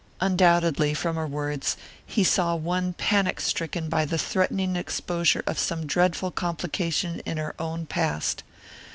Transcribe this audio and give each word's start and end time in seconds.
Undoubtedly, 0.19 0.95
from 0.95 1.15
her 1.15 1.27
words, 1.27 1.77
he 2.03 2.23
saw 2.23 2.55
one 2.55 2.91
panic 2.93 3.39
stricken 3.39 3.87
by 3.87 4.03
the 4.03 4.17
threatened 4.17 4.75
exposure 4.75 5.43
of 5.45 5.59
some 5.59 5.85
dreadful 5.85 6.31
complication 6.31 7.21
in 7.23 7.37
her 7.37 7.53
own 7.59 7.85
past. 7.85 8.41